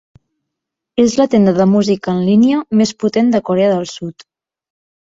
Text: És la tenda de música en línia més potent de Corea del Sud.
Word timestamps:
És 1.03 1.17
la 1.19 1.27
tenda 1.35 1.53
de 1.59 1.69
música 1.75 2.15
en 2.15 2.25
línia 2.31 2.65
més 2.83 2.97
potent 3.05 3.33
de 3.37 3.45
Corea 3.53 3.73
del 3.79 3.89
Sud. 3.97 4.31